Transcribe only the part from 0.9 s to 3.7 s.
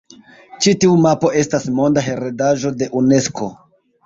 mapo estas Monda Heredaĵo de Unesko.